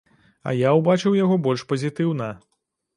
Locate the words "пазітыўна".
1.75-2.35